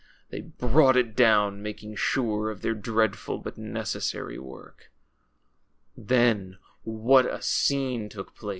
[0.31, 4.91] they brought it down^ making sure of their dreadful but necessary work.
[5.95, 8.49] Then what a scene took place